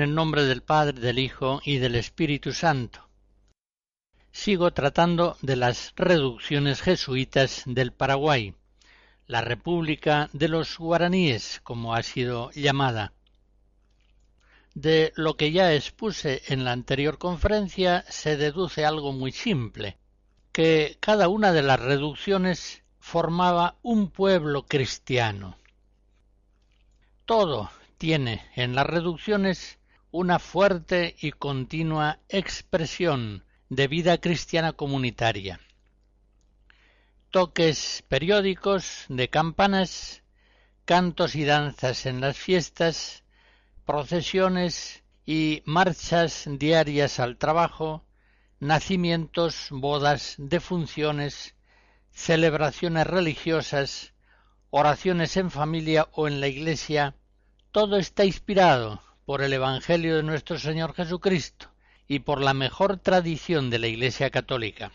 [0.00, 3.06] En el nombre del Padre, del Hijo y del Espíritu Santo.
[4.32, 8.54] Sigo tratando de las reducciones jesuitas del Paraguay,
[9.26, 13.12] la República de los Guaraníes, como ha sido llamada.
[14.72, 19.98] De lo que ya expuse en la anterior conferencia se deduce algo muy simple,
[20.50, 25.58] que cada una de las reducciones formaba un pueblo cristiano.
[27.26, 29.76] Todo tiene en las reducciones
[30.12, 35.60] una fuerte y continua expresión de vida cristiana comunitaria.
[37.30, 40.24] Toques periódicos de campanas,
[40.84, 43.22] cantos y danzas en las fiestas,
[43.86, 48.04] procesiones y marchas diarias al trabajo,
[48.58, 51.54] nacimientos, bodas, defunciones,
[52.10, 54.12] celebraciones religiosas,
[54.70, 57.14] oraciones en familia o en la iglesia,
[57.70, 59.00] todo está inspirado
[59.30, 61.68] por el Evangelio de nuestro Señor Jesucristo
[62.08, 64.90] y por la mejor tradición de la Iglesia Católica.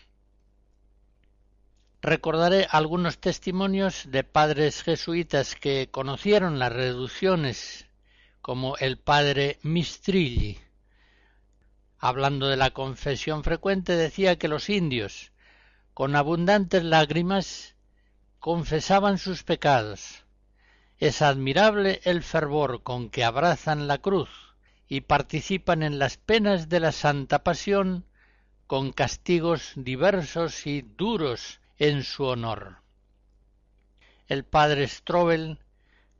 [2.02, 7.86] Recordaré algunos testimonios de padres jesuitas que conocieron las reducciones,
[8.42, 10.58] como el padre Mistrilli.
[11.96, 15.32] Hablando de la confesión frecuente, decía que los indios,
[15.94, 17.74] con abundantes lágrimas,
[18.38, 20.25] confesaban sus pecados,
[20.98, 24.30] es admirable el fervor con que abrazan la cruz
[24.88, 28.06] y participan en las penas de la Santa Pasión
[28.66, 32.78] con castigos diversos y duros en su honor.
[34.26, 35.58] El padre Strobel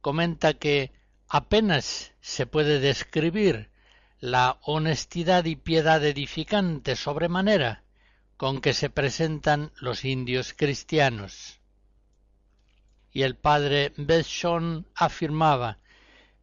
[0.01, 0.93] comenta que
[1.29, 3.71] apenas se puede describir
[4.21, 7.83] la honestidad y piedad edificante sobremanera
[8.37, 11.61] con que se presentan los indios cristianos
[13.17, 15.79] y el padre Besson afirmaba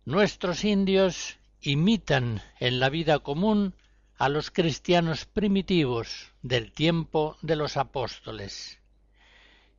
[0.05, 3.75] Nuestros indios imitan en la vida común
[4.17, 8.79] a los cristianos primitivos del tiempo de los apóstoles.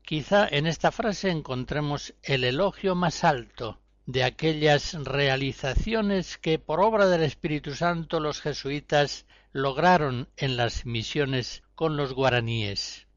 [0.03, 7.09] Quizá en esta frase encontremos el elogio más alto de aquellas realizaciones que por obra
[7.09, 13.09] del Espíritu Santo los jesuitas lograron en las misiones con los guaraníes.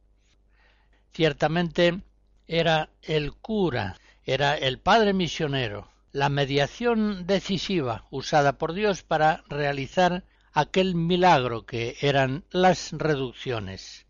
[1.14, 2.02] Ciertamente
[2.48, 10.24] era el cura, era el padre misionero, la mediación decisiva usada por Dios para realizar
[10.54, 14.06] aquel milagro que eran las reducciones.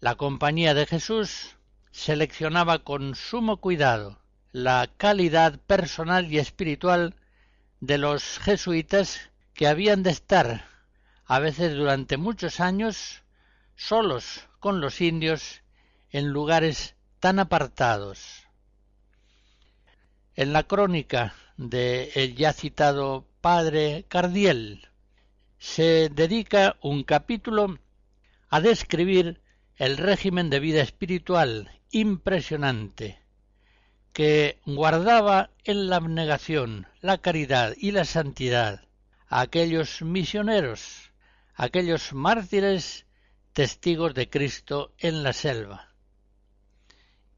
[0.00, 1.56] La compañía de Jesús
[1.92, 4.18] seleccionaba con sumo cuidado
[4.52, 7.14] la calidad personal y espiritual
[7.80, 10.66] de los jesuitas que habían de estar
[11.26, 13.22] a veces durante muchos años
[13.76, 15.62] solos con los indios
[16.10, 16.94] en lugares
[17.24, 18.46] tan apartados.
[20.36, 24.90] En la crónica de el ya citado padre Cardiel
[25.58, 27.78] se dedica un capítulo
[28.50, 29.40] a describir
[29.76, 33.18] el régimen de vida espiritual impresionante
[34.12, 38.84] que guardaba en la abnegación, la caridad y la santidad
[39.28, 41.10] a aquellos misioneros,
[41.54, 43.06] aquellos mártires
[43.54, 45.93] testigos de Cristo en la selva.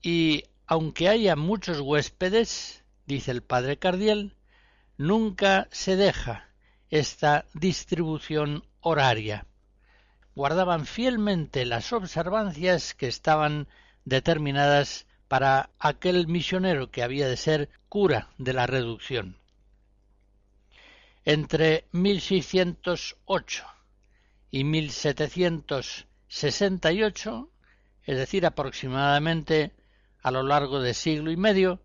[0.06, 4.36] Y aunque haya muchos huéspedes, dice el padre Cardiel,
[4.96, 6.48] nunca se deja
[6.90, 9.46] esta distribución horaria.
[10.36, 13.66] guardaban fielmente las observancias que estaban
[14.04, 19.36] determinadas para aquel misionero que había de ser cura de la reducción.
[21.24, 23.66] Entre 1608
[24.52, 27.50] y 1768,
[28.04, 29.72] es decir, aproximadamente
[30.26, 31.80] a lo largo de siglo y medio,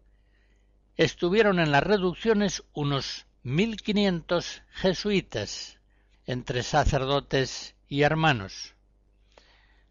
[0.98, 5.78] estuvieron en las reducciones unos 1500 jesuitas,
[6.26, 8.74] entre sacerdotes y hermanos.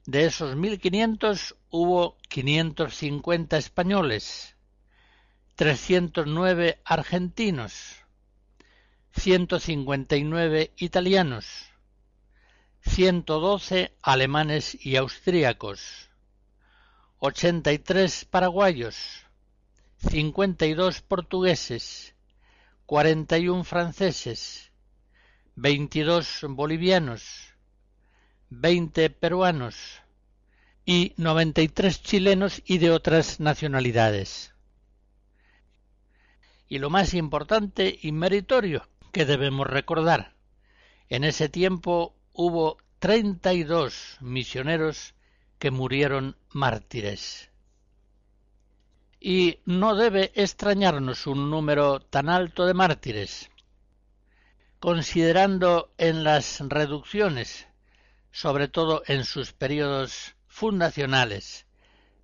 [0.05, 4.57] De esos 1500 hubo 550 españoles,
[5.55, 8.05] 309 argentinos,
[9.13, 11.47] 159 italianos,
[12.81, 16.10] 112 alemanes y austríacos,
[17.23, 19.27] 83 paraguayos,
[20.09, 22.15] 52 portugueses,
[22.87, 24.73] 41 franceses,
[25.55, 27.53] 22 bolivianos,
[28.49, 30.01] 20 peruanos
[30.87, 34.55] y 93 chilenos y de otras nacionalidades.
[36.69, 40.33] Y lo más importante y meritorio que debemos recordar,
[41.11, 45.15] en ese tiempo hubo 32 misioneros
[45.61, 47.51] que murieron mártires.
[49.21, 53.51] Y no debe extrañarnos un número tan alto de mártires,
[54.81, 57.69] considerando en las reducciones,
[58.33, 61.67] sobre todo en sus periodos fundacionales,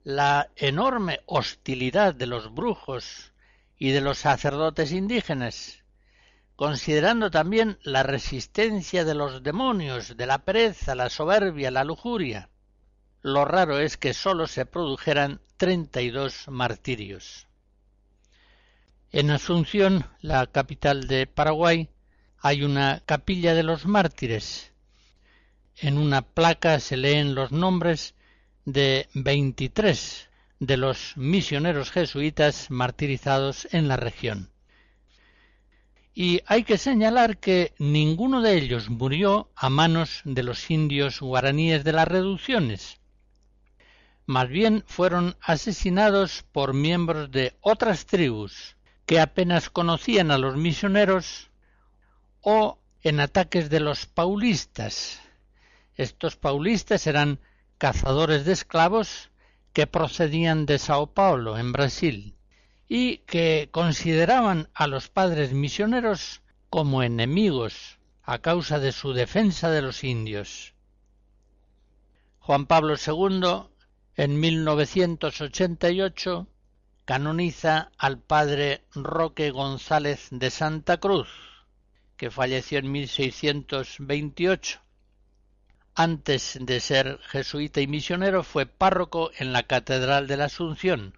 [0.02, 3.34] la enorme hostilidad de los brujos
[3.76, 5.84] y de los sacerdotes indígenas,
[6.56, 12.48] considerando también la resistencia de los demonios, de la pereza, la soberbia, la lujuria.
[13.22, 17.46] Lo raro es que sólo se produjeran treinta y dos martirios.
[19.10, 21.88] En Asunción, la capital de Paraguay,
[22.38, 24.72] hay una capilla de los mártires.
[25.76, 28.14] En una placa se leen los nombres
[28.64, 30.28] de veintitrés
[30.60, 34.50] de los misioneros jesuitas martirizados en la región
[36.18, 41.84] y hay que señalar que ninguno de ellos murió a manos de los indios guaraníes
[41.84, 42.98] de las reducciones.
[44.26, 48.76] Más bien fueron asesinados por miembros de otras tribus
[49.06, 51.50] que apenas conocían a los misioneros
[52.40, 55.20] o en ataques de los paulistas.
[55.94, 57.38] Estos paulistas eran
[57.78, 59.30] cazadores de esclavos
[59.72, 62.34] que procedían de Sao Paulo, en Brasil
[62.88, 69.82] y que consideraban a los padres misioneros como enemigos a causa de su defensa de
[69.82, 70.74] los indios.
[72.40, 73.68] Juan Pablo II,
[74.16, 76.46] en 1988,
[77.04, 81.28] canoniza al padre Roque González de Santa Cruz,
[82.16, 84.80] que falleció en 1628.
[85.94, 91.14] Antes de ser jesuita y misionero fue párroco en la Catedral de la Asunción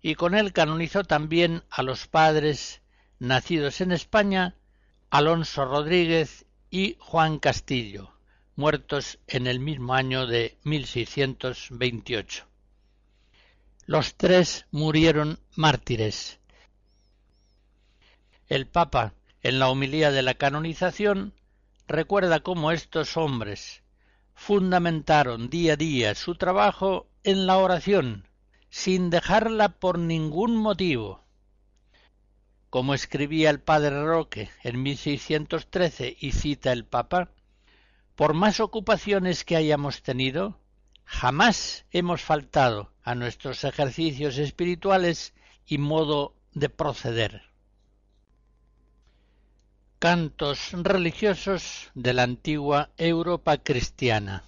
[0.00, 2.80] y con él canonizó también a los padres
[3.18, 4.54] nacidos en España,
[5.10, 8.12] Alonso Rodríguez y Juan Castillo,
[8.58, 12.44] muertos en el mismo año de 1628.
[13.86, 16.40] Los tres murieron mártires.
[18.48, 21.34] El Papa, en la homilía de la canonización,
[21.86, 23.84] recuerda cómo estos hombres
[24.34, 28.26] fundamentaron día a día su trabajo en la oración
[28.70, 31.22] sin dejarla por ningún motivo.
[32.70, 37.30] Como escribía el padre Roque en 1613 y cita el Papa,
[38.18, 40.58] por más ocupaciones que hayamos tenido,
[41.04, 45.34] jamás hemos faltado a nuestros ejercicios espirituales
[45.68, 47.42] y modo de proceder.
[50.00, 54.47] Cantos religiosos de la antigua Europa cristiana.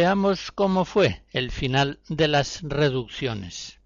[0.00, 3.80] Veamos cómo fue el final de las reducciones.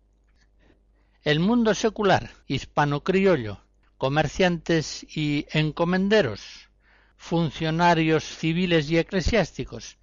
[1.22, 3.64] El mundo secular, hispano-criollo,
[3.96, 6.68] comerciantes y encomenderos,
[7.16, 9.96] funcionarios civiles y eclesiásticos,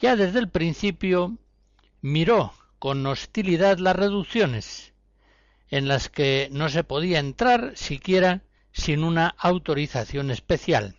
[0.00, 1.36] ya desde el principio
[2.02, 4.92] miró con hostilidad las reducciones,
[5.70, 10.97] en las que no se podía entrar siquiera sin una autorización especial.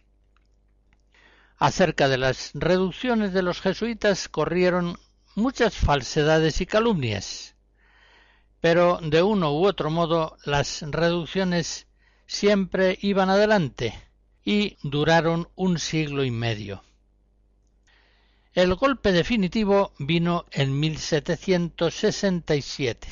[1.59, 4.97] Acerca de las reducciones de los jesuitas corrieron
[5.35, 7.55] muchas falsedades y calumnias,
[8.61, 11.87] pero de uno u otro modo las reducciones
[12.27, 13.93] siempre iban adelante
[14.45, 16.81] y duraron un siglo y medio.
[18.53, 23.05] El golpe definitivo vino en 1767,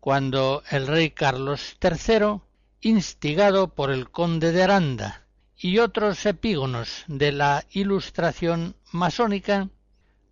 [0.00, 2.40] cuando el rey Carlos III,
[2.80, 5.23] instigado por el conde de Aranda,
[5.56, 9.68] y otros epígonos de la ilustración masónica,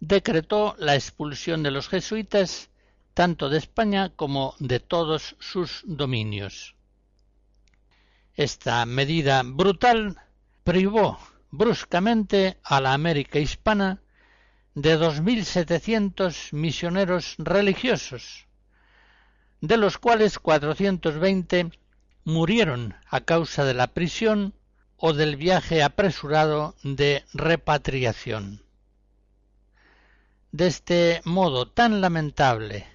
[0.00, 2.70] decretó la expulsión de los jesuitas
[3.14, 6.74] tanto de España como de todos sus dominios.
[8.34, 10.16] Esta medida brutal
[10.64, 11.18] privó
[11.50, 14.00] bruscamente a la América hispana
[14.74, 18.46] de dos mil setecientos misioneros religiosos,
[19.60, 21.70] de los cuales cuatrocientos veinte
[22.24, 24.54] murieron a causa de la prisión
[25.04, 28.62] o del viaje apresurado de repatriación.
[30.52, 32.86] De este modo tan lamentable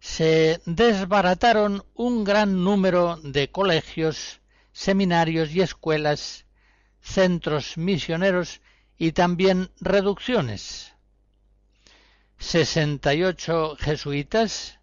[0.00, 4.40] se desbarataron un gran número de colegios,
[4.72, 6.46] seminarios y escuelas,
[7.02, 8.62] centros misioneros
[8.96, 10.94] y también reducciones.
[12.38, 14.78] Sesenta y ocho jesuitas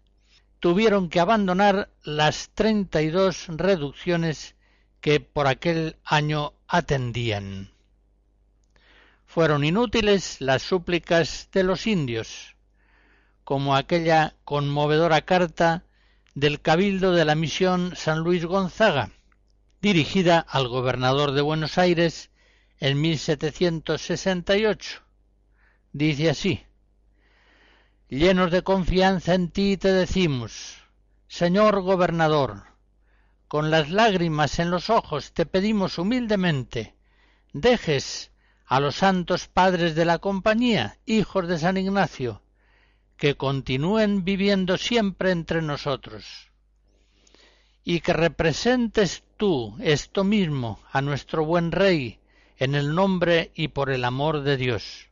[0.60, 4.54] tuvieron que abandonar las treinta y dos reducciones
[5.06, 7.70] que por aquel año atendían.
[9.24, 12.56] Fueron inútiles las súplicas de los indios,
[13.44, 15.84] como aquella conmovedora carta
[16.34, 19.12] del Cabildo de la Misión San Luis Gonzaga,
[19.80, 22.30] dirigida al gobernador de Buenos Aires
[22.80, 25.02] en 1768.
[25.92, 26.64] Dice así,
[28.08, 30.78] Llenos de confianza en ti te decimos,
[31.28, 32.75] Señor gobernador,
[33.56, 36.94] con las lágrimas en los ojos te pedimos humildemente
[37.54, 38.30] dejes
[38.66, 42.42] a los santos padres de la compañía, hijos de San Ignacio,
[43.16, 46.50] que continúen viviendo siempre entre nosotros,
[47.82, 52.20] y que representes tú esto mismo a nuestro buen Rey,
[52.58, 55.08] en el nombre y por el amor de Dios.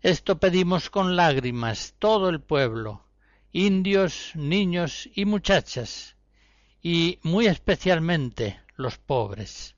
[0.00, 3.04] Esto pedimos con lágrimas todo el pueblo,
[3.52, 6.16] indios, niños y muchachas,
[6.82, 9.76] y muy especialmente los pobres.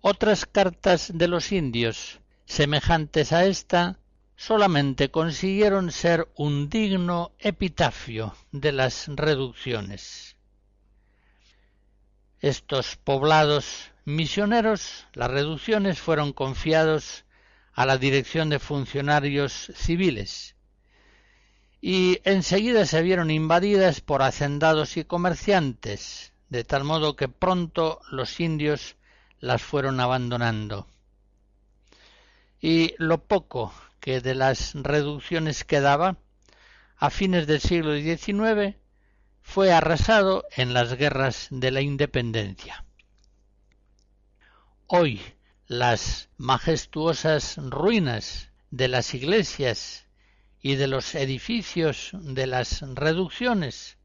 [0.00, 3.98] Otras cartas de los indios, semejantes a esta,
[4.36, 10.36] solamente consiguieron ser un digno epitafio de las reducciones.
[12.40, 17.24] Estos poblados misioneros, las reducciones fueron confiados
[17.72, 20.53] a la dirección de funcionarios civiles,
[21.86, 28.40] y enseguida se vieron invadidas por hacendados y comerciantes, de tal modo que pronto los
[28.40, 28.96] indios
[29.38, 30.86] las fueron abandonando.
[32.58, 36.16] Y lo poco que de las reducciones quedaba,
[36.96, 38.78] a fines del siglo XIX,
[39.42, 42.86] fue arrasado en las guerras de la independencia.
[44.86, 45.20] Hoy
[45.66, 50.03] las majestuosas ruinas de las iglesias
[50.64, 53.98] y de los edificios de las reducciones,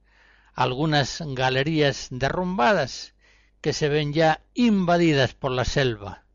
[0.53, 3.13] algunas galerías derrumbadas
[3.61, 6.25] que se ven ya invadidas por la selva.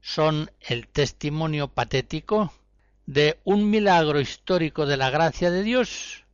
[0.00, 2.54] Son el testimonio patético
[3.04, 6.24] de un milagro histórico de la gracia de Dios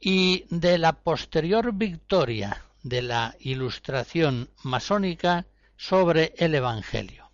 [0.00, 7.25] y de la posterior victoria de la ilustración masónica sobre el Evangelio.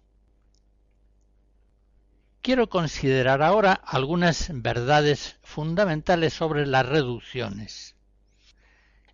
[2.42, 7.94] Quiero considerar ahora algunas verdades fundamentales sobre las reducciones.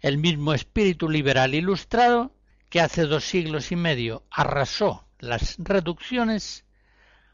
[0.00, 2.32] El mismo espíritu liberal ilustrado
[2.70, 6.64] que hace dos siglos y medio arrasó las reducciones,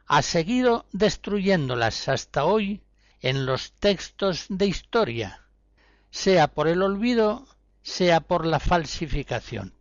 [0.07, 2.83] ha seguido destruyéndolas hasta hoy
[3.21, 5.47] en los textos de historia,
[6.11, 7.47] sea por el olvido,
[7.83, 9.75] sea por la falsificación.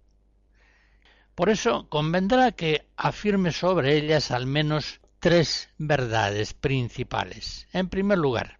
[1.34, 7.65] Por eso convendrá que afirme sobre ellas al menos tres verdades principales.
[7.71, 8.59] En primer lugar,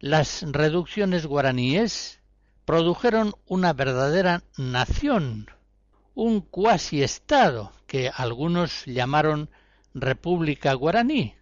[0.00, 2.22] las reducciones guaraníes
[2.64, 5.50] produjeron una verdadera nación,
[6.14, 9.50] un cuasi estado que algunos llamaron
[9.92, 11.34] República Guaraní,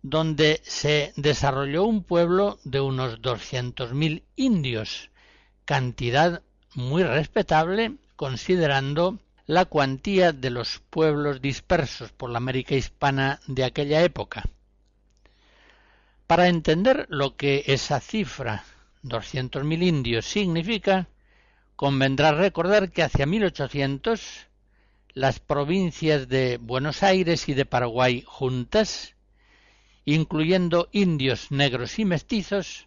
[0.00, 5.10] donde se desarrolló un pueblo de unos 200.000 indios,
[5.66, 6.40] cantidad
[6.74, 9.18] muy respetable considerando
[9.50, 14.44] la cuantía de los pueblos dispersos por la América hispana de aquella época.
[16.28, 18.62] Para entender lo que esa cifra,
[19.02, 21.08] 200.000 indios, significa,
[21.74, 24.46] convendrá recordar que hacia 1800
[25.14, 29.16] las provincias de Buenos Aires y de Paraguay juntas,
[30.04, 32.86] incluyendo indios negros y mestizos,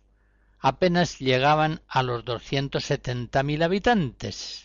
[0.60, 4.63] apenas llegaban a los 270.000 habitantes.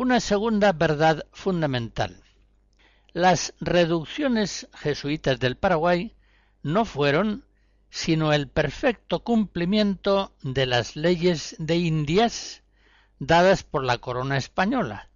[0.00, 2.22] Una segunda verdad fundamental.
[3.12, 6.14] Las reducciones jesuitas del Paraguay
[6.62, 7.44] no fueron
[7.90, 12.62] sino el perfecto cumplimiento de las leyes de Indias
[13.18, 15.10] dadas por la corona española.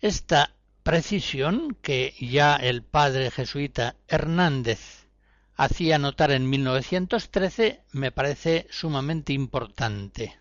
[0.00, 5.06] Esta precisión que ya el padre jesuita Hernández
[5.54, 10.40] hacía notar en 1913 me parece sumamente importante.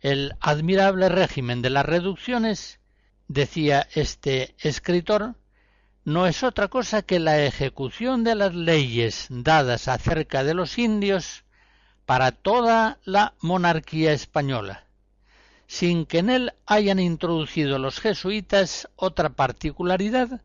[0.00, 2.80] El admirable régimen de las reducciones,
[3.28, 5.36] decía este escritor,
[6.04, 11.44] no es otra cosa que la ejecución de las leyes dadas acerca de los indios
[12.04, 14.84] para toda la monarquía española,
[15.66, 20.42] sin que en él hayan introducido los jesuitas otra particularidad,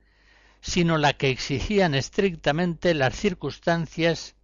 [0.62, 4.36] sino la que exigían estrictamente las circunstancias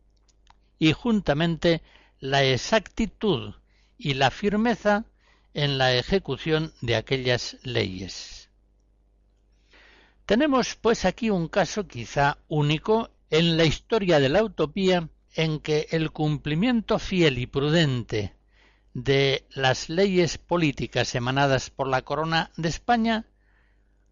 [0.78, 1.82] y juntamente
[2.20, 3.56] la exactitud
[3.98, 5.06] y la firmeza
[5.54, 8.50] en la ejecución de aquellas leyes.
[10.26, 15.88] Tenemos pues aquí un caso quizá único en la historia de la utopía en que
[15.92, 18.36] el cumplimiento fiel y prudente
[18.94, 23.26] de las leyes políticas emanadas por la Corona de España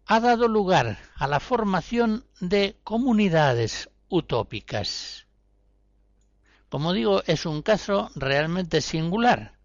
[0.06, 5.26] ha dado lugar a la formación de comunidades utópicas.
[6.68, 9.55] Como digo, es un caso realmente singular,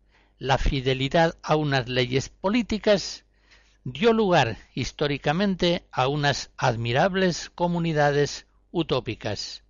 [0.42, 3.26] la fidelidad a unas leyes políticas
[3.84, 9.64] dio lugar históricamente a unas admirables comunidades utópicas,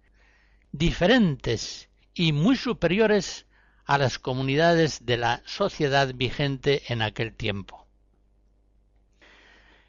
[0.72, 3.48] diferentes y muy superiores
[3.84, 7.86] a las comunidades de la sociedad vigente en aquel tiempo.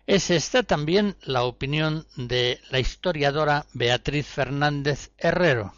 [0.09, 5.75] Es esta también la opinión de la historiadora Beatriz Fernández Herrero.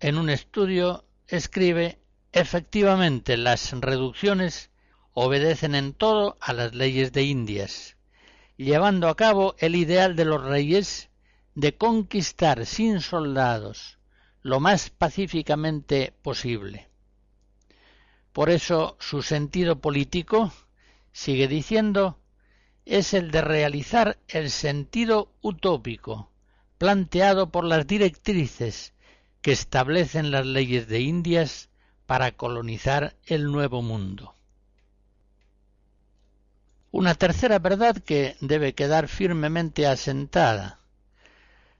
[0.00, 1.98] En un estudio escribe
[2.36, 4.68] Efectivamente, las reducciones
[5.12, 7.96] obedecen en todo a las leyes de Indias,
[8.56, 11.10] llevando a cabo el ideal de los reyes
[11.54, 14.00] de conquistar sin soldados
[14.42, 16.88] lo más pacíficamente posible.
[18.32, 20.52] Por eso su sentido político,
[21.12, 22.18] sigue diciendo,
[22.84, 26.32] es el de realizar el sentido utópico
[26.78, 28.92] planteado por las directrices
[29.40, 31.70] que establecen las leyes de Indias
[32.06, 34.34] para colonizar el nuevo mundo.
[36.90, 40.78] Una tercera verdad que debe quedar firmemente asentada.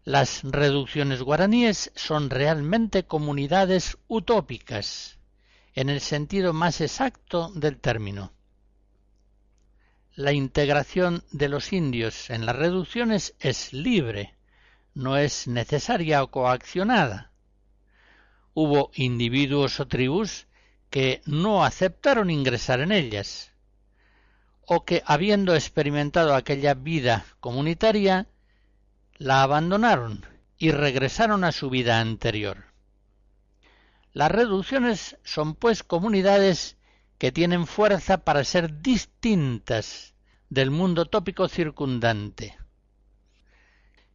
[0.02, 5.18] Las reducciones guaraníes son realmente comunidades utópicas,
[5.74, 8.32] en el sentido más exacto del término.
[10.14, 14.34] La integración de los indios en las reducciones es libre,
[14.94, 17.33] no es necesaria o coaccionada
[18.54, 20.46] hubo individuos o tribus
[20.90, 23.52] que no aceptaron ingresar en ellas,
[24.66, 28.28] o que habiendo experimentado aquella vida comunitaria,
[29.18, 30.24] la abandonaron
[30.56, 32.64] y regresaron a su vida anterior.
[34.12, 36.76] Las reducciones son pues comunidades
[37.18, 40.14] que tienen fuerza para ser distintas
[40.48, 42.56] del mundo tópico circundante.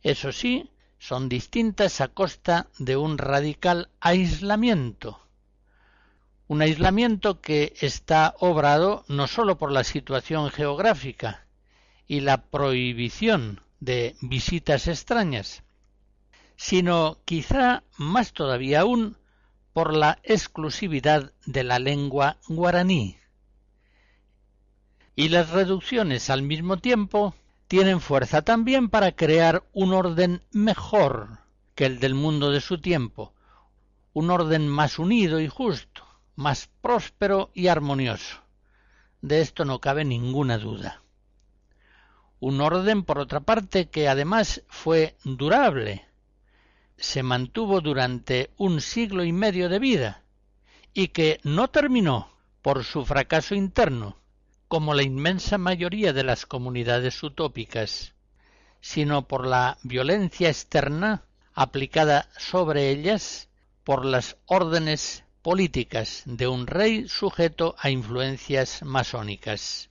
[0.02, 5.20] Eso sí, son distintas a costa de un radical aislamiento.
[6.48, 11.46] Un aislamiento que está obrado no sólo por la situación geográfica
[12.08, 15.64] y la prohibición de visitas extrañas,
[16.58, 19.16] sino quizá más todavía aún
[19.72, 23.18] por la exclusividad de la lengua guaraní.
[25.16, 27.36] Y las reducciones al mismo tiempo
[27.70, 31.38] tienen fuerza también para crear un orden mejor
[31.76, 33.36] que el del mundo de su tiempo,
[34.12, 36.04] un orden más unido y justo,
[36.36, 38.42] más próspero y armonioso.
[39.22, 41.04] De esto no cabe ninguna duda.
[42.40, 46.08] Un orden, por otra parte, que además fue durable,
[46.98, 50.24] se mantuvo durante un siglo y medio de vida,
[50.92, 52.32] y que no terminó
[52.64, 54.19] por su fracaso interno,
[54.70, 58.14] como la inmensa mayoría de las comunidades utópicas,
[58.82, 63.50] sino por la violencia externa aplicada sobre ellas
[63.84, 69.90] por las órdenes políticas de un rey sujeto a influencias masónicas.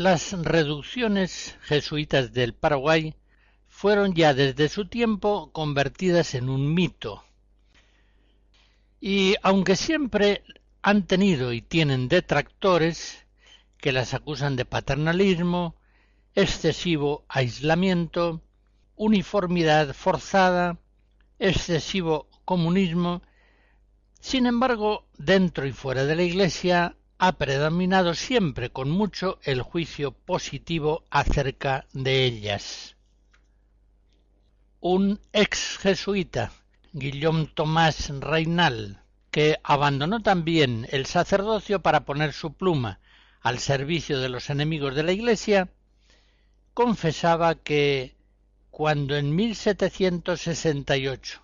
[0.00, 3.14] Las reducciones jesuitas del Paraguay
[3.68, 7.22] fueron ya desde su tiempo convertidas en un mito.
[8.98, 10.42] Y aunque siempre
[10.80, 13.26] han tenido y tienen detractores
[13.76, 15.76] que las acusan de paternalismo,
[16.34, 18.40] excesivo aislamiento,
[18.96, 20.78] uniformidad forzada,
[21.38, 23.20] excesivo comunismo,
[24.18, 30.12] sin embargo, dentro y fuera de la Iglesia ha predominado siempre con mucho el juicio
[30.12, 32.96] positivo acerca de ellas.
[34.80, 36.50] Un ex jesuita,
[36.94, 43.00] Guillaume Tomás Reinal, que abandonó también el sacerdocio para poner su pluma
[43.42, 45.68] al servicio de los enemigos de la Iglesia,
[46.72, 48.16] confesaba que
[48.70, 51.42] cuando en 1768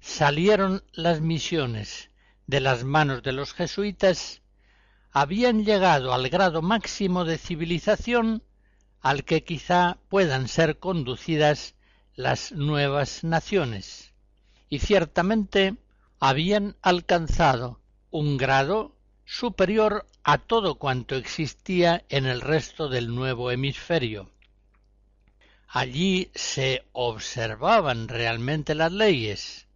[0.00, 2.08] salieron las misiones
[2.46, 4.41] de las manos de los jesuitas,
[5.12, 8.42] habían llegado al grado máximo de civilización
[9.02, 11.74] al que quizá puedan ser conducidas
[12.14, 14.14] las nuevas naciones,
[14.68, 15.76] y ciertamente
[16.18, 24.30] habían alcanzado un grado superior a todo cuanto existía en el resto del nuevo hemisferio.
[25.68, 29.66] Allí se observaban realmente las leyes,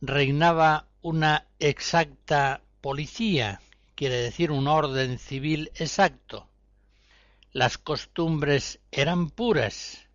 [0.00, 3.60] reinaba una exacta policía,
[4.00, 6.48] quiere decir un orden civil exacto.
[7.52, 10.08] Las costumbres eran puras.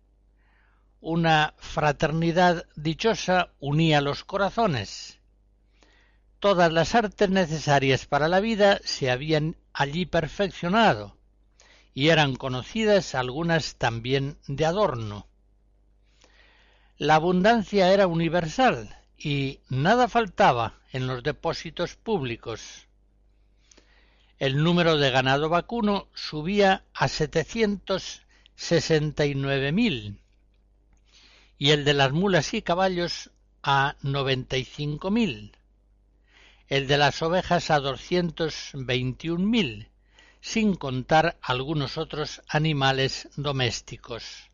[1.00, 5.20] Una fraternidad dichosa unía los corazones.
[6.40, 11.16] Todas las artes necesarias para la vida se habían allí perfeccionado,
[11.94, 15.28] y eran conocidas algunas también de adorno.
[16.98, 22.85] La abundancia era universal y nada faltaba en los depósitos públicos
[24.38, 27.08] el número de ganado vacuno subía a
[29.72, 30.20] mil.
[31.58, 33.30] Y el de las mulas y caballos
[33.62, 35.56] a mil,
[36.68, 37.80] el de las ovejas a
[39.38, 39.88] mil,
[40.40, 44.50] sin contar algunos otros animales domésticos.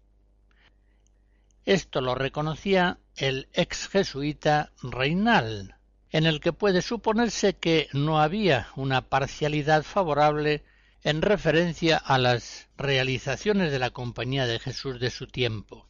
[1.64, 5.77] Esto lo reconocía el ex jesuita Reinal,
[6.12, 10.62] en el que puede suponerse que no había una parcialidad favorable
[11.03, 15.87] en referencia a las realizaciones de la Compañía de Jesús de su tiempo.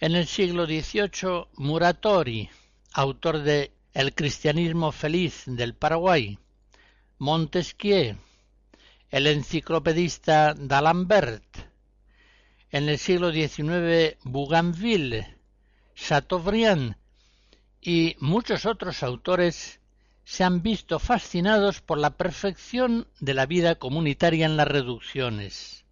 [0.00, 2.50] En el siglo XVIII, Muratori,
[2.92, 6.38] autor de El cristianismo feliz del Paraguay,
[7.18, 8.16] Montesquieu,
[9.10, 11.44] el enciclopedista d'Alembert,
[12.70, 15.36] en el siglo XIX, Bougainville,
[15.94, 16.99] Chateaubriand
[17.80, 19.80] y muchos otros autores
[20.24, 25.84] se han visto fascinados por la perfección de la vida comunitaria en las reducciones.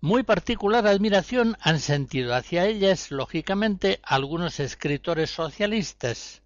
[0.00, 6.42] Muy particular admiración han sentido hacia ellas, lógicamente, algunos escritores socialistas,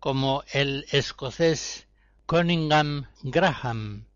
[0.00, 1.86] como el escocés
[2.26, 4.06] Cunningham Graham,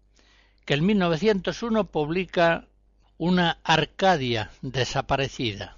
[0.65, 2.67] que en 1901 publica
[3.17, 5.78] una Arcadia desaparecida.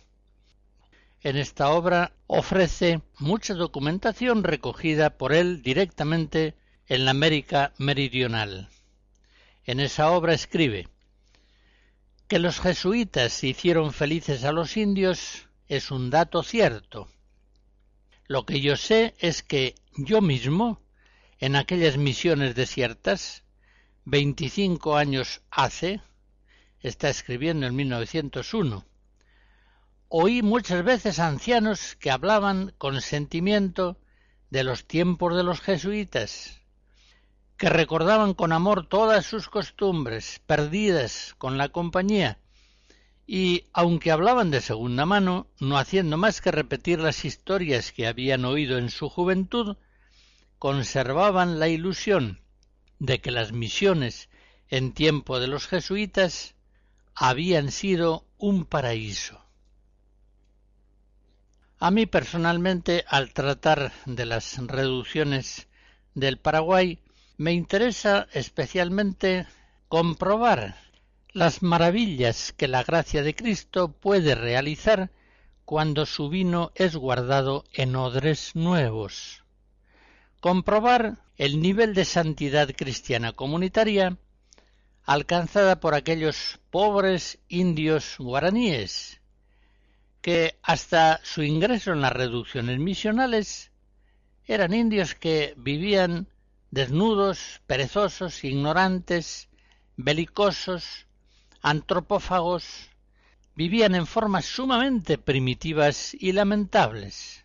[1.22, 6.54] En esta obra ofrece mucha documentación recogida por él directamente
[6.86, 8.68] en la América Meridional.
[9.64, 10.88] En esa obra escribe
[12.26, 17.08] que los jesuitas hicieron felices a los indios es un dato cierto.
[18.26, 20.80] Lo que yo sé es que yo mismo,
[21.38, 23.44] en aquellas misiones desiertas,
[24.04, 26.00] veinticinco años hace,
[26.80, 28.86] está escribiendo en 1901,
[30.12, 33.96] oí muchas veces ancianos que hablaban con sentimiento
[34.50, 36.60] de los tiempos de los jesuitas,
[37.56, 42.38] que recordaban con amor todas sus costumbres perdidas con la compañía,
[43.24, 48.44] y aunque hablaban de segunda mano, no haciendo más que repetir las historias que habían
[48.44, 49.76] oído en su juventud,
[50.58, 52.40] conservaban la ilusión
[52.98, 54.28] de que las misiones
[54.70, 56.56] en tiempo de los jesuitas
[57.14, 59.39] habían sido un paraíso.
[61.82, 65.66] A mí personalmente, al tratar de las reducciones
[66.14, 66.98] del Paraguay,
[67.38, 69.46] me interesa especialmente
[69.88, 70.76] comprobar
[71.32, 75.10] las maravillas que la gracia de Cristo puede realizar
[75.64, 79.44] cuando su vino es guardado en odres nuevos.
[80.40, 84.18] Comprobar el nivel de santidad cristiana comunitaria
[85.04, 89.19] alcanzada por aquellos pobres indios guaraníes,
[90.20, 93.70] que hasta su ingreso en las reducciones misionales
[94.44, 96.28] eran indios que vivían
[96.70, 99.48] desnudos, perezosos, ignorantes,
[99.96, 101.06] belicosos,
[101.62, 102.90] antropófagos,
[103.54, 107.44] vivían en formas sumamente primitivas y lamentables.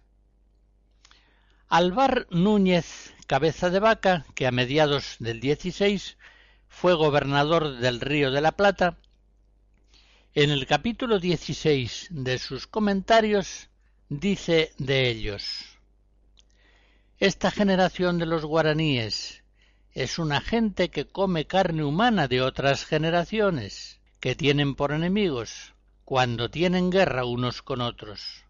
[1.68, 6.18] Alvar Núñez Cabeza de Vaca, que a mediados del 16
[6.68, 8.98] fue gobernador del Río de la Plata,
[10.36, 13.70] en el capítulo 16 de sus comentarios
[14.10, 15.78] dice de ellos
[17.20, 19.46] Esta generación de los guaraníes
[19.94, 26.52] es una gente que come carne humana de otras generaciones, que tienen por enemigos cuando
[26.52, 28.44] tienen guerra unos con otros.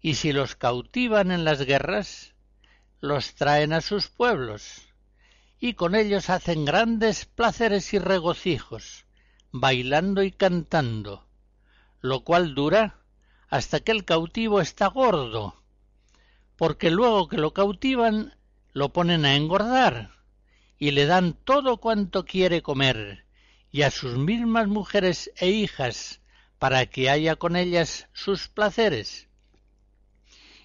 [0.00, 2.34] Y si los cautivan en las guerras,
[3.00, 4.82] los traen a sus pueblos
[5.60, 9.03] y con ellos hacen grandes placeres y regocijos,
[9.56, 11.24] bailando y cantando,
[12.00, 12.98] lo cual dura
[13.48, 15.54] hasta que el cautivo está gordo,
[16.56, 18.34] porque luego que lo cautivan
[18.72, 20.10] lo ponen a engordar
[20.76, 23.26] y le dan todo cuanto quiere comer,
[23.70, 26.20] y a sus mismas mujeres e hijas,
[26.58, 29.28] para que haya con ellas sus placeres,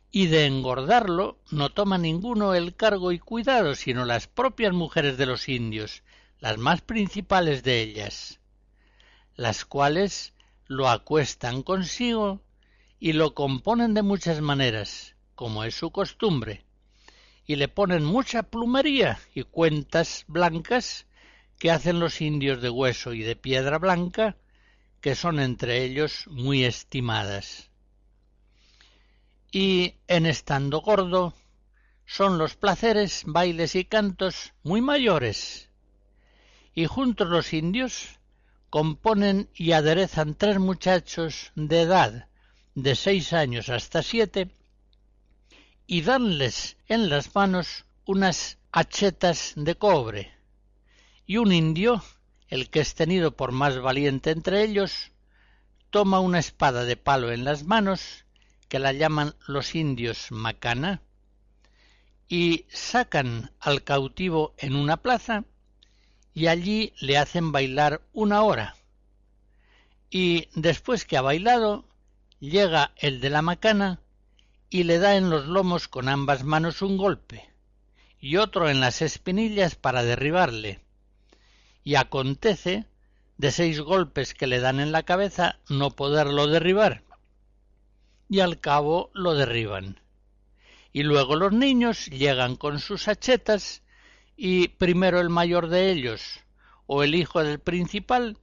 [0.09, 5.27] y de engordarlo no toma ninguno el cargo y cuidado, sino las propias mujeres de
[5.27, 6.01] los indios,
[6.39, 8.38] las más principales de ellas,
[9.39, 10.33] las cuales
[10.67, 12.41] lo acuestan consigo
[12.99, 16.65] y lo componen de muchas maneras, como es su costumbre,
[17.45, 21.07] y le ponen mucha plumería y cuentas blancas
[21.57, 24.35] que hacen los indios de hueso y de piedra blanca,
[24.99, 27.69] que son entre ellos muy estimadas
[29.51, 31.33] y en estando gordo
[32.05, 35.69] son los placeres, bailes y cantos muy mayores.
[36.75, 38.18] Y juntos los indios
[38.69, 42.27] componen y aderezan tres muchachos de edad
[42.75, 44.51] de seis años hasta siete
[45.87, 50.31] y danles en las manos unas hachetas de cobre.
[51.25, 52.03] Y un indio,
[52.47, 55.11] el que es tenido por más valiente entre ellos,
[55.89, 58.25] toma una espada de palo en las manos
[58.67, 61.01] que la llaman los indios macana,
[62.27, 65.45] y sacan al cautivo en una plaza
[66.33, 68.75] y allí le hacen bailar una hora.
[70.09, 71.85] Y después que ha bailado,
[72.39, 73.99] llega el de la macana
[74.69, 77.49] y le da en los lomos con ambas manos un golpe
[78.19, 80.79] y otro en las espinillas para derribarle.
[81.83, 82.85] Y acontece,
[83.37, 87.03] de seis golpes que le dan en la cabeza, no poderlo derribar
[88.29, 89.99] y al cabo lo derriban.
[90.93, 93.81] Y luego los niños llegan con sus hachetas
[94.41, 96.39] y primero el mayor de ellos
[96.87, 98.37] o el hijo del principal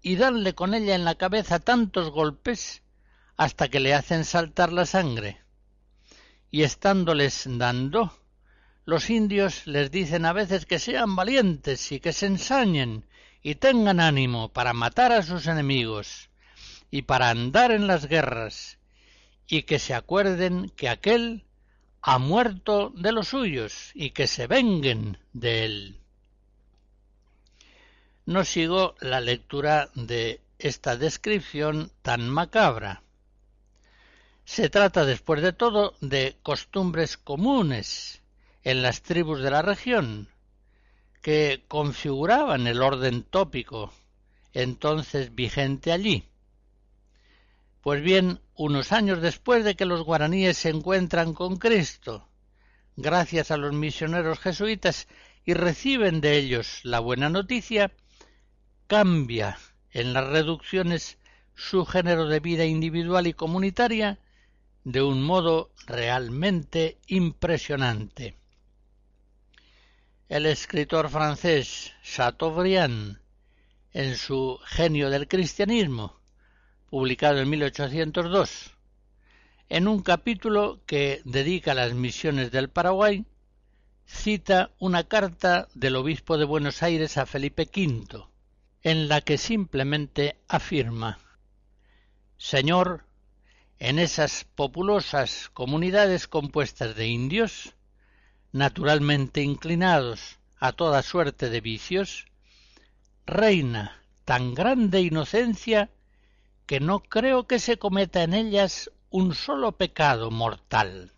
[0.00, 2.82] y danle con ella en la cabeza tantos golpes
[3.36, 5.40] hasta que le hacen saltar la sangre.
[6.52, 8.16] Y estándoles dando,
[8.84, 13.04] los indios les dicen a veces que sean valientes y que se ensañen
[13.42, 16.30] y tengan ánimo para matar a sus enemigos
[16.88, 18.78] y para andar en las guerras
[19.48, 21.44] y que se acuerden que aquel
[22.02, 25.98] ha muerto de los suyos y que se venguen de él.
[28.24, 33.02] no sigo la lectura de esta descripción tan macabra.
[34.44, 38.22] Se trata, después de todo, de costumbres comunes
[38.64, 40.28] en las tribus de la región,
[41.20, 43.92] que configuraban el orden tópico
[44.52, 46.24] entonces vigente allí.
[47.82, 52.28] Pues bien, unos años después de que los guaraníes se encuentran con Cristo,
[52.94, 55.08] gracias a los misioneros jesuitas,
[55.44, 57.90] y reciben de ellos la buena noticia,
[58.86, 59.58] cambia
[59.90, 61.18] en las reducciones
[61.56, 64.20] su género de vida individual y comunitaria
[64.84, 68.36] de un modo realmente impresionante.
[70.28, 73.18] El escritor francés Chateaubriand,
[73.92, 76.21] en su Genio del Cristianismo,
[76.92, 78.76] publicado en 1802,
[79.70, 83.24] en un capítulo que dedica a las misiones del Paraguay,
[84.04, 88.26] cita una carta del obispo de Buenos Aires a Felipe V,
[88.82, 91.18] en la que simplemente afirma
[92.36, 93.06] Señor,
[93.78, 97.74] en esas populosas comunidades compuestas de indios,
[98.52, 102.26] naturalmente inclinados a toda suerte de vicios,
[103.24, 105.88] reina tan grande inocencia
[106.66, 111.11] que no creo que se cometa en ellas un solo pecado mortal.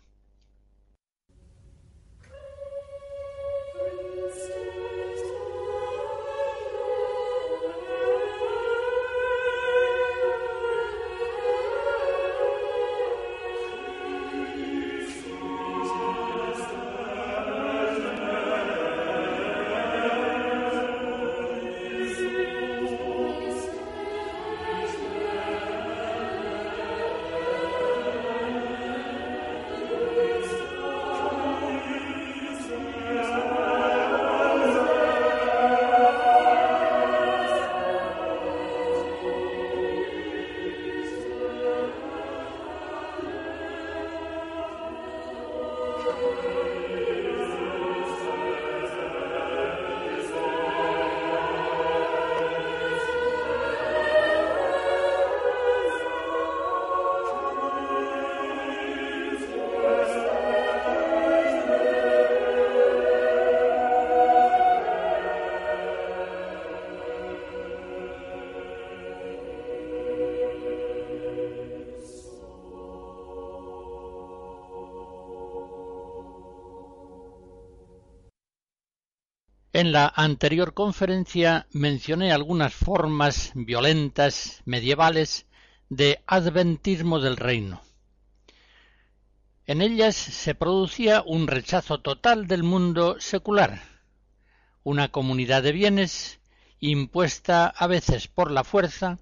[79.75, 85.47] En la anterior conferencia mencioné algunas formas violentas medievales
[85.89, 87.81] de adventismo del reino.
[89.65, 93.81] En ellas se producía un rechazo total del mundo secular,
[94.85, 96.39] una comunidad de bienes
[96.79, 99.19] impuesta a veces por la fuerza,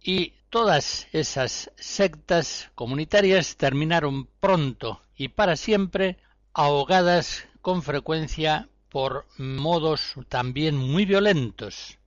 [0.00, 6.16] y todas esas sectas comunitarias terminaron pronto y para siempre
[6.54, 11.98] ahogadas con frecuencia por modos también muy violentos.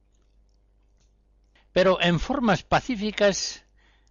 [1.73, 3.65] Pero en formas pacíficas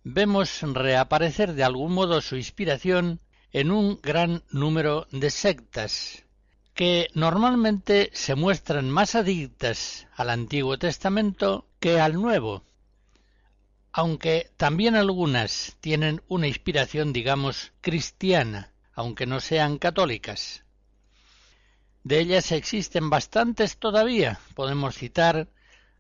[0.05, 3.21] vemos reaparecer de algún modo su inspiración
[3.51, 6.25] en un gran número de sectas,
[6.75, 12.63] que normalmente se muestran más adictas al Antiguo Testamento que al Nuevo,
[13.91, 20.66] aunque también algunas tienen una inspiración, digamos, cristiana, aunque no sean católicas.
[22.07, 24.39] De ellas existen bastantes todavía.
[24.55, 25.49] Podemos citar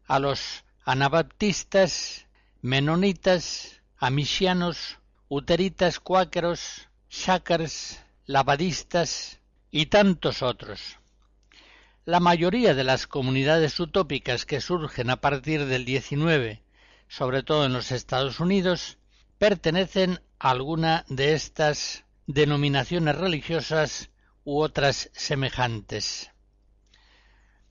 [0.07, 2.27] a los anabaptistas,
[2.63, 4.99] menonitas, amisianos,
[5.29, 9.41] uteritas, cuáqueros, shakers, lavadistas
[9.73, 11.01] y tantos otros.
[12.05, 16.63] La mayoría de las comunidades utópicas que surgen a partir del 19,
[17.09, 18.99] sobre todo en los Estados Unidos,
[19.39, 24.09] pertenecen a alguna de estas denominaciones religiosas
[24.47, 26.31] u otras semejantes.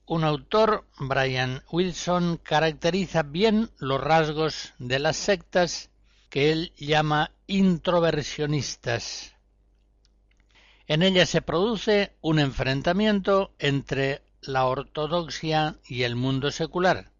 [0.04, 5.90] Un autor, Brian Wilson, caracteriza bien los rasgos de las sectas
[6.28, 9.34] que él llama introversionistas.
[10.86, 17.10] En ellas se produce un enfrentamiento entre la ortodoxia y el mundo secular.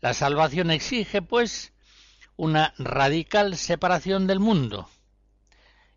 [0.00, 1.72] La salvación exige, pues,
[2.36, 4.90] una radical separación del mundo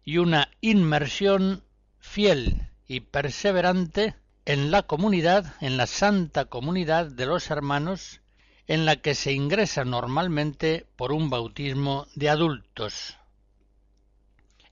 [0.05, 1.63] y una inmersión
[2.03, 4.13] fiel y perseverante
[4.45, 8.21] en la comunidad, en la santa comunidad de los hermanos,
[8.67, 13.17] en la que se ingresa normalmente por un bautismo de adultos.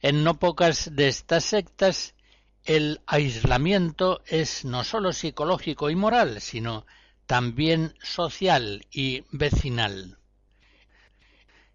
[0.02, 2.14] En no pocas de estas sectas
[2.66, 6.86] el aislamiento es no sólo psicológico y moral, sino
[7.26, 10.20] también social y vecinal.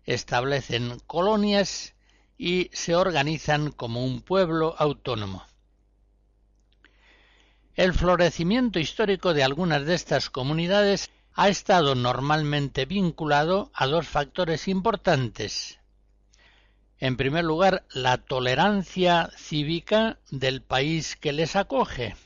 [0.05, 1.96] Establecen colonias
[2.39, 5.45] y se organizan como un pueblo autónomo.
[7.75, 14.69] El florecimiento histórico de algunas de estas comunidades ha estado normalmente vinculado a dos factores
[14.69, 15.79] importantes.
[16.99, 22.17] En primer lugar, la tolerancia cívica del país que les acoge.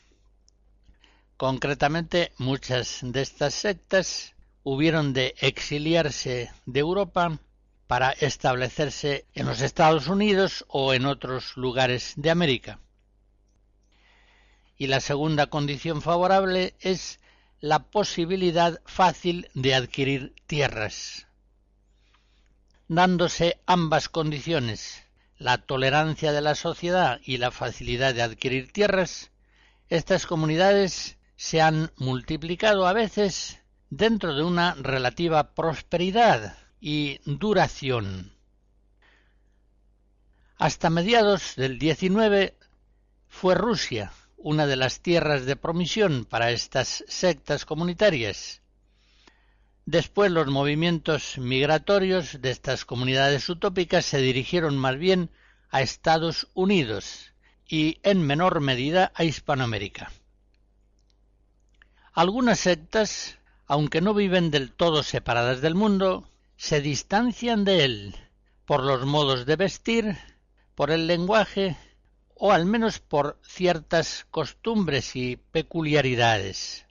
[1.36, 7.40] Concretamente, muchas de estas sectas hubieron de exiliarse de Europa
[7.91, 12.78] para establecerse en los Estados Unidos o en otros lugares de América.
[14.78, 17.18] Y la segunda condición favorable es
[17.59, 21.26] la posibilidad fácil de adquirir tierras.
[22.86, 25.03] Dándose ambas condiciones,
[25.36, 29.32] la tolerancia de la sociedad y la facilidad de adquirir tierras,
[29.88, 38.32] estas comunidades se han multiplicado a veces dentro de una relativa prosperidad y duración.
[40.56, 42.54] Hasta mediados del XIX
[43.28, 44.12] fue Rusia
[44.42, 48.62] una de las tierras de promisión para estas sectas comunitarias.
[49.84, 55.30] Después los movimientos migratorios de estas comunidades utópicas se dirigieron más bien
[55.70, 57.32] a Estados Unidos
[57.68, 60.10] y en menor medida a Hispanoamérica.
[62.12, 66.28] Algunas sectas, aunque no viven del todo separadas del mundo,
[66.61, 68.16] se distancian de él
[68.66, 70.18] por los modos de vestir,
[70.74, 71.78] por el lenguaje
[72.34, 76.84] o al menos por ciertas costumbres y peculiaridades.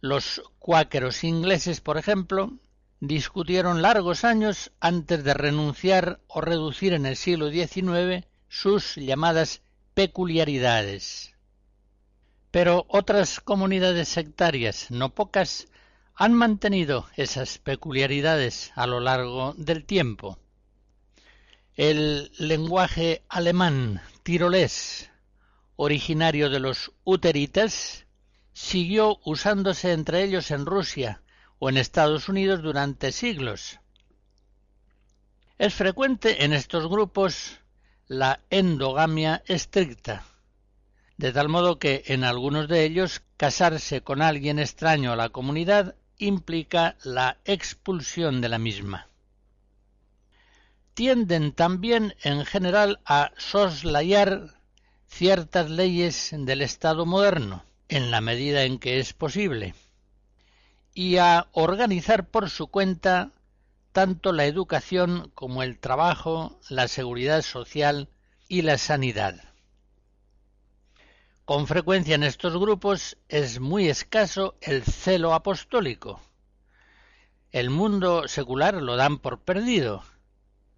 [0.00, 2.54] Los cuáqueros ingleses, por ejemplo,
[3.00, 9.60] discutieron largos años antes de renunciar o reducir en el siglo XIX sus llamadas
[9.92, 11.34] peculiaridades.
[12.50, 15.68] Pero otras comunidades sectarias, no pocas,
[16.20, 20.38] han mantenido esas peculiaridades a lo largo del tiempo.
[21.76, 25.10] El lenguaje alemán tirolés,
[25.76, 28.04] originario de los uteritas,
[28.52, 31.22] siguió usándose entre ellos en Rusia
[31.58, 33.80] o en Estados Unidos durante siglos.
[35.56, 37.60] Es frecuente en estos grupos
[38.08, 40.26] la endogamia estricta,
[41.16, 45.94] de tal modo que en algunos de ellos casarse con alguien extraño a la comunidad
[46.20, 49.10] implica la expulsión de la misma
[51.00, 54.54] tienden también en general a soslayar
[55.06, 59.74] ciertas leyes del Estado moderno, en la medida en que es posible,
[60.92, 63.32] y a organizar por su cuenta
[63.92, 68.10] tanto la educación como el trabajo, la seguridad social
[68.46, 69.49] y la sanidad.
[71.50, 76.20] Con frecuencia en estos grupos es muy escaso el celo apostólico.
[77.50, 80.04] El mundo secular lo dan por perdido,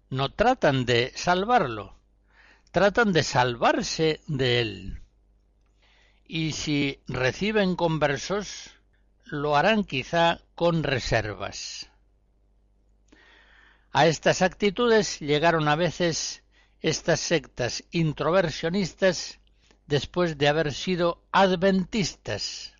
[0.09, 1.99] no tratan de salvarlo,
[2.71, 5.01] tratan de salvarse de él.
[6.25, 8.71] Y si reciben conversos,
[9.25, 11.91] lo harán quizá con reservas.
[13.91, 16.41] A estas actitudes llegaron a veces
[16.81, 19.39] estas sectas introversionistas
[19.87, 22.73] después de haber sido adventistas.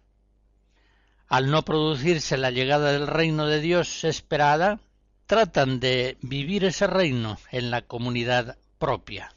[1.27, 4.79] Al no producirse la llegada del reino de Dios esperada,
[5.25, 9.33] tratan de vivir ese reino en la comunidad propia.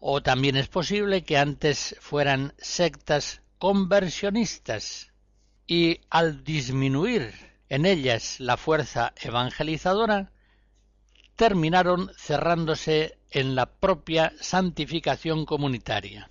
[0.00, 5.12] O también es posible que antes fueran sectas conversionistas
[5.66, 7.34] y al disminuir
[7.68, 10.32] en ellas la fuerza evangelizadora,
[11.36, 16.30] terminaron cerrándose en la propia santificación comunitaria.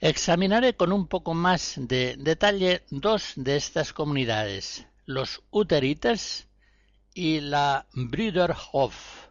[0.00, 6.48] Examinaré con un poco más de detalle dos de estas comunidades, los Uterites
[7.14, 9.25] y la Brüderhof.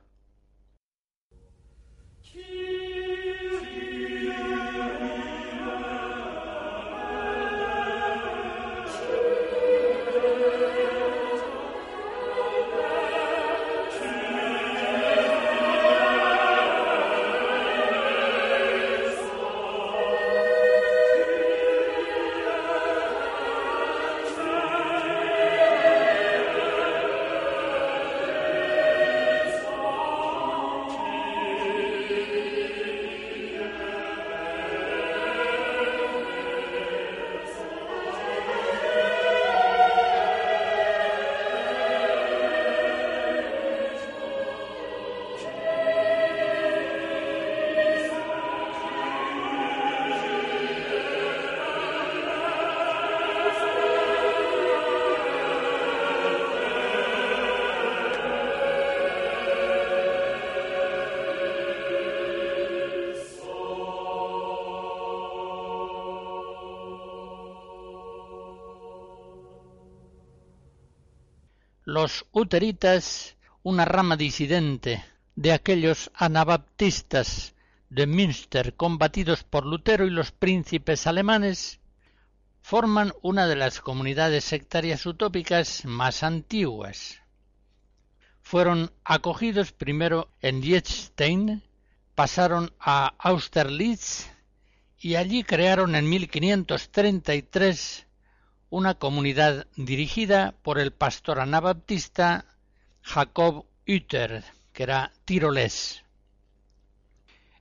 [71.87, 75.05] Los uteritas, una rama disidente
[75.35, 77.53] de aquellos anabaptistas
[77.91, 81.79] de Münster combatidos por Lutero y los príncipes alemanes,
[82.63, 87.21] forman una de las comunidades sectarias utópicas más antiguas.
[88.41, 91.61] Fueron acogidos primero en Liechtenstein,
[92.15, 94.25] pasaron a Austerlitz
[94.97, 98.04] y allí crearon en 1533
[98.75, 102.43] una comunidad dirigida por el pastor anabaptista
[103.01, 106.03] Jacob Uter, que era tirolés.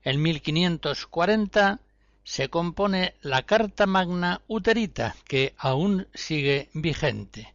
[0.02, 1.78] En 1540
[2.24, 7.54] se compone la Carta Magna Uterita, que aún sigue vigente.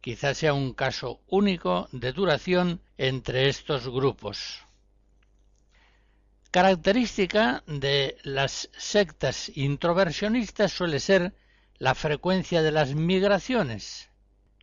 [0.00, 4.64] Quizás sea un caso único de duración entre estos grupos.
[6.50, 11.34] Característica de las sectas introversionistas suele ser
[11.80, 14.10] la frecuencia de las migraciones,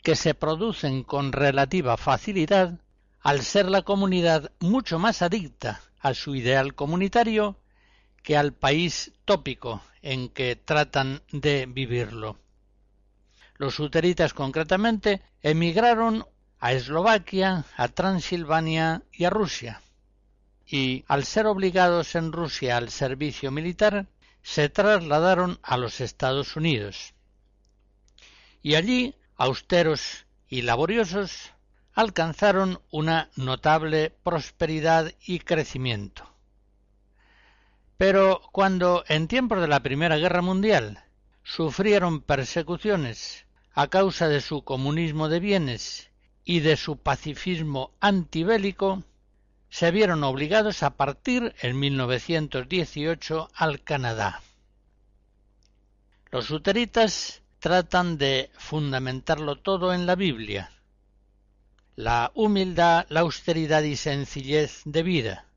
[0.03, 2.79] que se producen con relativa facilidad
[3.21, 7.57] al ser la comunidad mucho más adicta a su ideal comunitario
[8.21, 12.37] que al país tópico en que tratan de vivirlo.
[13.55, 16.23] Los uteritas concretamente emigraron
[16.59, 19.81] a Eslovaquia, a Transilvania y a Rusia.
[20.67, 24.05] Y al ser obligados en Rusia al servicio militar,
[24.47, 27.13] se trasladaron a los Estados Unidos.
[28.61, 31.51] Y allí, austeros y laboriosos,
[31.93, 36.33] alcanzaron una notable prosperidad y crecimiento.
[37.97, 41.03] Pero cuando en tiempos de la Primera Guerra Mundial
[41.43, 46.09] sufrieron persecuciones a causa de su comunismo de bienes
[46.45, 49.03] y de su pacifismo antibélico,
[49.69, 54.41] se vieron obligados a partir en 1918 al Canadá.
[56.31, 60.71] Los uteritas tratan de fundamentarlo todo en la Biblia,
[61.95, 65.47] la humildad, la austeridad y sencillez de vida,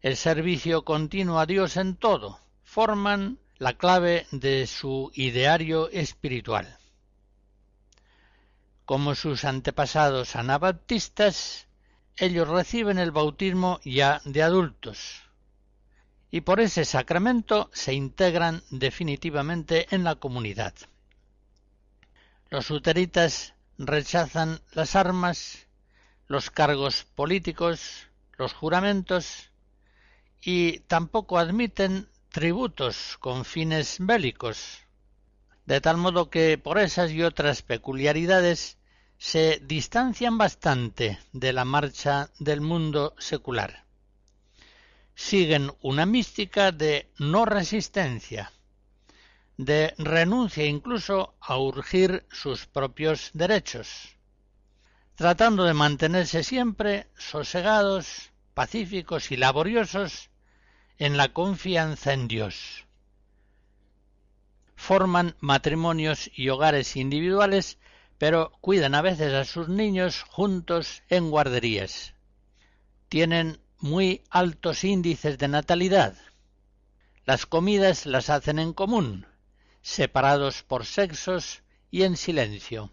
[0.00, 6.78] el servicio continuo a Dios en todo, forman la clave de su ideario espiritual.
[8.84, 11.65] Como sus antepasados anabaptistas,
[12.16, 15.26] ellos reciben el bautismo ya de adultos
[16.30, 20.74] y por ese sacramento se integran definitivamente en la comunidad.
[22.50, 25.66] Los uteritas rechazan las armas,
[26.26, 28.08] los cargos políticos,
[28.38, 29.50] los juramentos
[30.42, 34.80] y tampoco admiten tributos con fines bélicos,
[35.64, 38.78] de tal modo que por esas y otras peculiaridades
[39.18, 43.84] se distancian bastante de la marcha del mundo secular.
[45.14, 48.52] Siguen una mística de no resistencia,
[49.56, 54.16] de renuncia incluso a urgir sus propios derechos,
[55.14, 60.30] tratando de mantenerse siempre sosegados, pacíficos y laboriosos
[60.98, 62.84] en la confianza en Dios.
[64.76, 67.78] Forman matrimonios y hogares individuales,
[68.18, 72.14] pero cuidan a veces a sus niños juntos en guarderías.
[73.08, 76.16] Tienen muy altos índices de natalidad.
[77.24, 79.26] Las comidas las hacen en común,
[79.82, 82.90] separados por sexos y en silencio.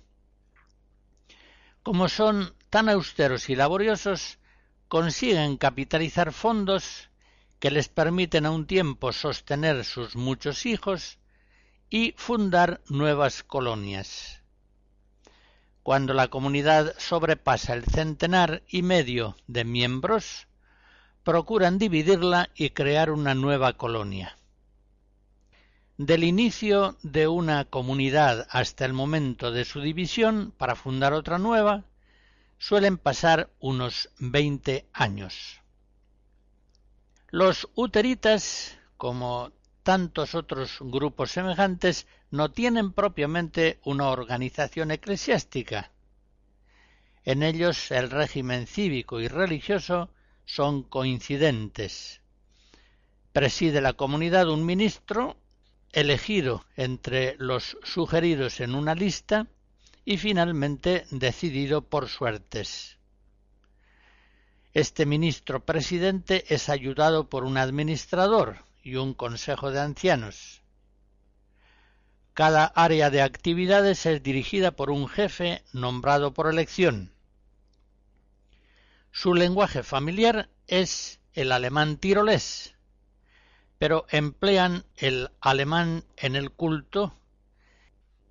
[1.84, 4.40] Como son tan austeros y laboriosos,
[4.88, 7.10] consiguen capitalizar fondos
[7.60, 11.18] que les permiten a un tiempo sostener sus muchos hijos
[11.90, 14.43] y fundar nuevas colonias.
[15.84, 20.48] Cuando la comunidad sobrepasa el centenar y medio de miembros,
[21.24, 24.38] procuran dividirla y crear una nueva colonia.
[25.98, 31.84] Del inicio de una comunidad hasta el momento de su división para fundar otra nueva,
[32.58, 35.60] suelen pasar unos veinte años.
[37.30, 39.52] Los uteritas, como
[39.84, 45.92] tantos otros grupos semejantes, no tienen propiamente una organización eclesiástica.
[47.26, 50.10] En ellos el régimen cívico y religioso
[50.46, 52.22] son coincidentes.
[53.32, 55.38] Preside la comunidad un ministro
[55.92, 59.48] elegido entre los sugeridos en una lista
[60.06, 62.98] y finalmente decidido por suertes.
[64.74, 70.62] Este ministro presidente es ayudado por un administrador y un consejo de ancianos.
[72.34, 77.14] Cada área de actividades es dirigida por un jefe nombrado por elección.
[79.12, 82.76] Su lenguaje familiar es el alemán tirolés,
[83.78, 87.14] pero emplean el alemán en el culto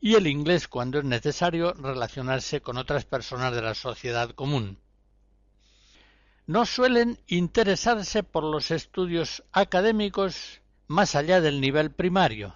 [0.00, 4.81] y el inglés cuando es necesario relacionarse con otras personas de la sociedad común.
[6.52, 12.54] No suelen interesarse por los estudios académicos más allá del nivel primario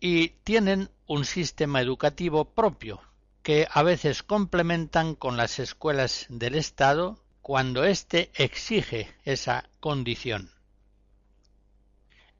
[0.00, 3.00] y tienen un sistema educativo propio
[3.44, 10.50] que a veces complementan con las escuelas del Estado cuando éste exige esa condición.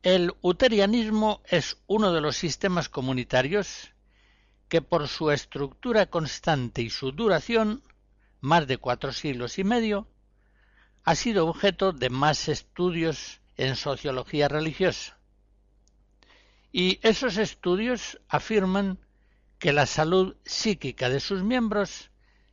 [0.03, 3.93] El uterianismo es uno de los sistemas comunitarios
[4.69, 7.85] que por su estructura constante y su duración,
[8.41, 10.09] más de cuatro siglos y medio,
[11.05, 15.19] ha sido objeto de más estudios en sociología religiosa.
[16.73, 18.99] Y esos estudios afirman
[19.59, 22.11] que la salud psíquica de sus miembros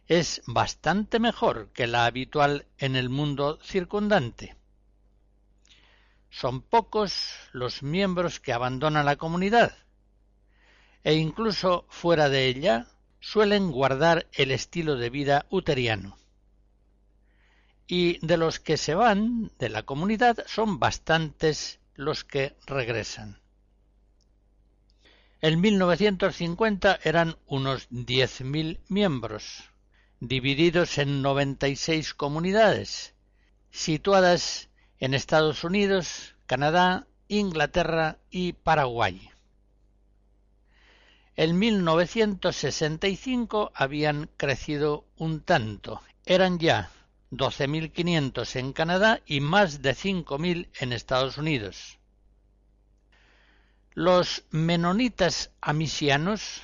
[0.08, 4.56] es bastante mejor que la habitual en el mundo circundante.
[6.30, 9.78] Son pocos los miembros que abandonan la comunidad
[11.04, 12.88] e incluso fuera de ella
[13.22, 16.18] suelen guardar el estilo de vida uteriano.
[17.88, 23.40] Y de los que se van de la comunidad son bastantes los que regresan.
[25.40, 29.64] En 1950 eran unos 10.000 miembros,
[30.20, 33.14] divididos en 96 comunidades,
[33.72, 34.68] situadas
[35.00, 39.30] en Estados Unidos, Canadá, Inglaterra y Paraguay.
[41.36, 46.02] En 1965 habían crecido un tanto.
[46.26, 46.90] Eran ya
[47.32, 52.00] 12.500 en Canadá y más de 5.000 en Estados Unidos.
[53.94, 56.62] Los menonitas amisianos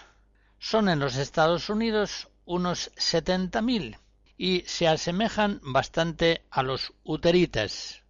[0.60, 3.98] son en los Estados Unidos unos 70.000
[4.38, 8.04] y se asemejan bastante a los uteritas,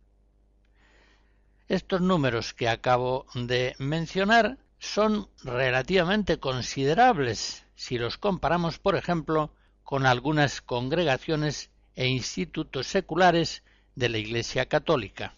[1.68, 9.51] estos números que acabo de mencionar son relativamente considerables si los comparamos, por ejemplo,
[9.84, 13.64] con algunas congregaciones e institutos seculares
[13.96, 15.36] de la Iglesia Católica.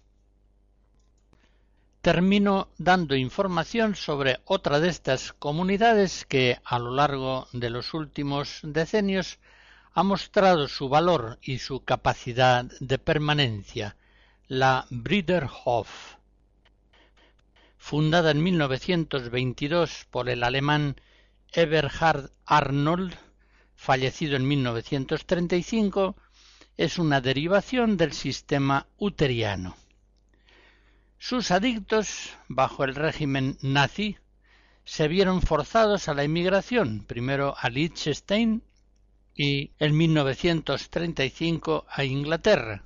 [2.02, 8.60] Termino dando información sobre otra de estas comunidades que a lo largo de los últimos
[8.64, 9.40] decenios
[9.94, 13.96] ha mostrado su valor y su capacidad de permanencia,
[14.48, 16.16] la Briderhof
[17.86, 20.96] fundada en 1922 por el alemán
[21.54, 23.14] Eberhard Arnold,
[23.76, 26.16] fallecido en 1935,
[26.78, 29.76] es una derivación del sistema uteriano.
[31.18, 34.18] Sus adictos, bajo el régimen nazi,
[34.84, 38.62] se vieron forzados a la emigración, primero a Liechtenstein
[39.34, 42.84] y en 1935 a Inglaterra,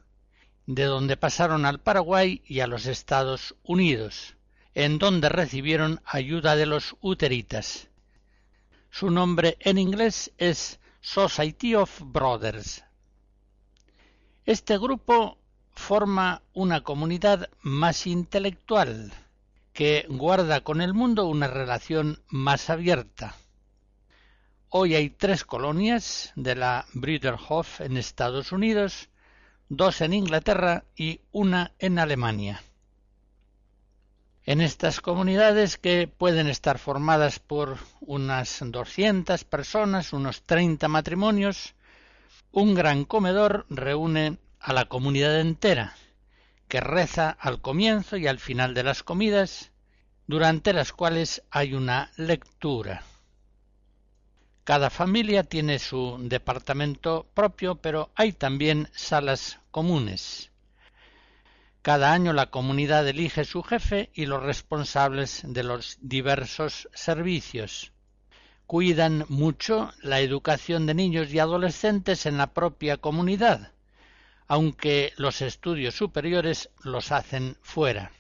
[0.65, 4.35] de donde pasaron al Paraguay y a los Estados Unidos
[4.79, 7.89] en donde recibieron ayuda de los uteritas.
[8.89, 12.83] Su nombre en inglés es Society of Brothers.
[14.49, 15.37] Este grupo
[15.75, 19.13] forma una comunidad más intelectual,
[19.73, 23.35] que guarda con el mundo una relación más abierta.
[24.69, 29.09] Hoy hay tres colonias de la Brüderhof en Estados Unidos,
[29.67, 32.63] dos en Inglaterra y una en Alemania.
[34.45, 41.75] En estas comunidades que pueden estar formadas por unas 200 personas, unos 30 matrimonios,
[42.51, 45.95] un gran comedor reúne a la comunidad entera,
[46.67, 49.71] que reza al comienzo y al final de las comidas,
[50.27, 53.03] durante las cuales hay una lectura.
[54.63, 60.51] Cada familia tiene su departamento propio, pero hay también salas comunes.
[61.81, 67.93] Cada año la comunidad elige su jefe y los responsables de los diversos servicios.
[68.70, 73.72] Cuidan mucho la educación de niños y adolescentes en la propia comunidad,
[74.47, 78.11] aunque los estudios superiores los hacen fuera.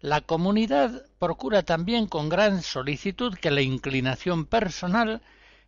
[0.00, 5.22] La comunidad procura también con gran solicitud que la inclinación personal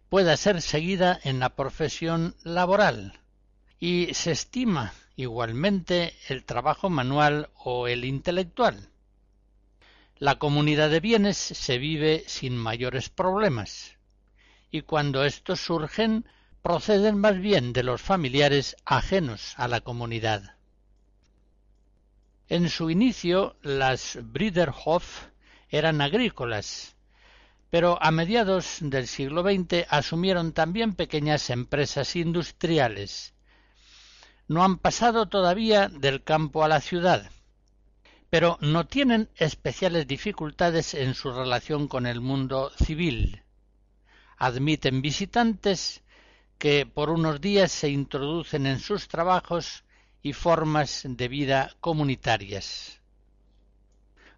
[0.09, 3.21] pueda ser seguida en la profesión laboral
[3.79, 8.89] y se estima igualmente el trabajo manual o el intelectual.
[10.19, 13.99] La comunidad de bienes se vive sin mayores problemas,
[14.71, 16.25] y cuando estos surgen
[16.63, 20.57] proceden más bien de los familiares ajenos a la comunidad.
[22.49, 25.27] En su inicio las Briderhof
[25.69, 26.95] eran agrícolas,
[27.69, 33.35] pero a mediados del siglo XX asumieron también pequeñas empresas industriales,
[34.47, 37.31] no han pasado todavía del campo a la ciudad,
[38.35, 43.45] pero no tienen especiales dificultades en su relación con el mundo civil.
[44.39, 46.03] Admiten visitantes
[46.59, 49.85] que por unos días se introducen en sus trabajos
[50.21, 53.01] y formas de vida comunitarias.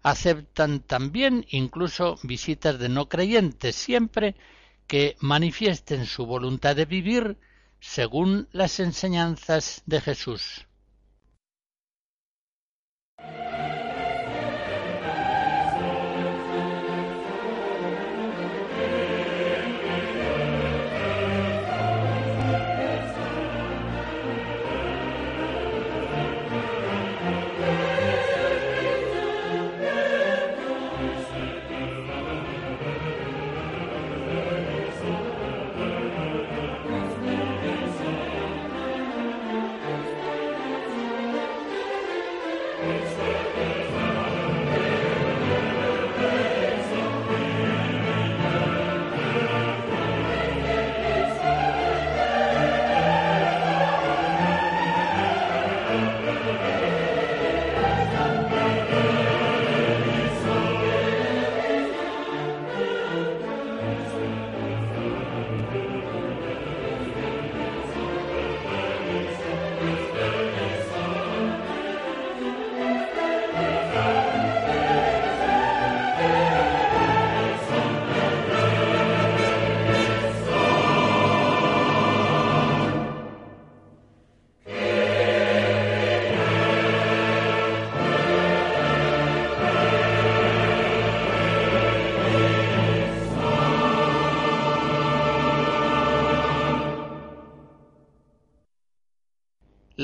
[0.03, 4.35] Aceptan también incluso visitas de no creyentes siempre
[4.85, 7.39] que manifiesten su voluntad de vivir
[7.79, 10.66] según las enseñanzas de Jesús.